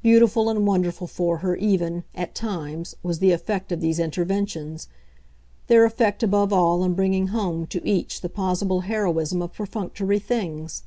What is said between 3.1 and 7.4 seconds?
the effect of these interventions their effect above all in bringing